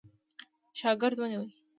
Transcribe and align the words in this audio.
شاګرد 0.79 1.17
ونیوی. 1.19 1.49